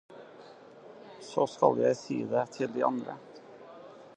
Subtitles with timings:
[1.27, 3.19] Så skal jeg si det til de andre.